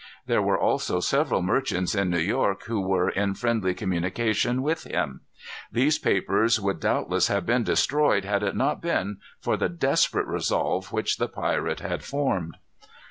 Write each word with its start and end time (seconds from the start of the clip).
There 0.25 0.41
were 0.41 0.57
also 0.57 0.99
several 0.99 1.43
merchants 1.43 1.93
in 1.93 2.09
New 2.09 2.17
York 2.17 2.63
who 2.63 2.81
were 2.81 3.09
in 3.11 3.35
friendly 3.35 3.75
communication 3.75 4.63
with 4.63 4.83
him. 4.85 5.21
These 5.71 5.99
papers 5.99 6.59
would 6.59 6.79
doubtless 6.79 7.27
have 7.27 7.45
been 7.45 7.63
destroyed 7.63 8.25
had 8.25 8.41
it 8.41 8.55
not 8.55 8.81
been 8.81 9.17
for 9.39 9.57
the 9.57 9.69
desperate 9.69 10.25
resolve 10.25 10.91
which 10.91 11.17
the 11.17 11.27
pirate 11.27 11.81
had 11.81 12.03
formed. 12.03 12.55